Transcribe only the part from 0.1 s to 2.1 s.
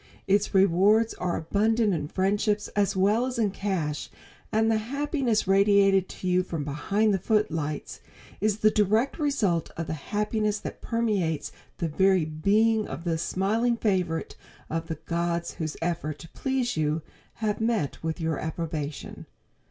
Its rewards are abundant in